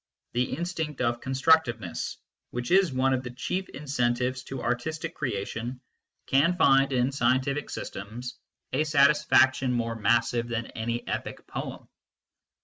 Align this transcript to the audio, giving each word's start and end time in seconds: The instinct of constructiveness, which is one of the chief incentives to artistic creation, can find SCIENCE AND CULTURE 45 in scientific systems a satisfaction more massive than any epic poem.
The 0.33 0.57
instinct 0.57 0.99
of 0.99 1.21
constructiveness, 1.21 2.17
which 2.49 2.71
is 2.71 2.91
one 2.91 3.13
of 3.13 3.21
the 3.21 3.29
chief 3.29 3.69
incentives 3.69 4.41
to 4.45 4.63
artistic 4.63 5.13
creation, 5.13 5.79
can 6.25 6.55
find 6.55 6.89
SCIENCE 6.89 6.89
AND 6.89 6.89
CULTURE 6.89 6.89
45 6.89 7.05
in 7.05 7.11
scientific 7.55 7.69
systems 7.69 8.35
a 8.73 8.83
satisfaction 8.83 9.71
more 9.71 9.95
massive 9.95 10.47
than 10.47 10.65
any 10.71 11.07
epic 11.07 11.45
poem. 11.45 11.87